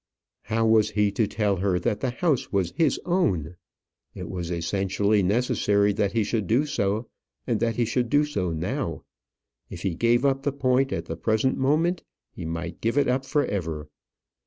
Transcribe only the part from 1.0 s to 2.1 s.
to tell her that the